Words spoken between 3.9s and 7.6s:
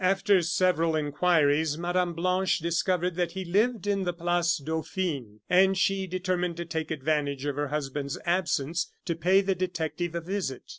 the Place Dauphine; and she determined to take advantage of